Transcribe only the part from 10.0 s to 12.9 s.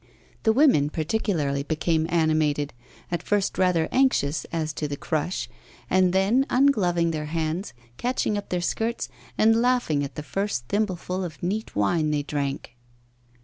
at the first thimbleful of neat wine they drank.